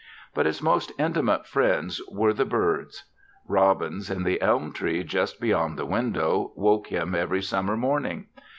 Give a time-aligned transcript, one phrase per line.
[0.33, 3.03] But his most intimate friends were the birds.
[3.47, 8.25] Robins, in the elm tree just beyond the window, woke him every summer morning.